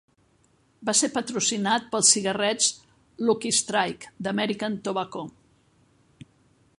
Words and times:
Va 0.89 0.93
ser 0.99 1.09
patrocinat 1.17 1.85
pels 1.91 2.09
cigarrets 2.15 2.71
Lucky 3.29 3.53
Strike 3.59 4.13
d'American 4.29 4.79
Tobacco. 4.89 5.27